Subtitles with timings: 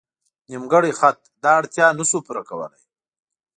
[0.51, 2.79] نیمګړی خط دا اړتیا نه شو پوره کولی.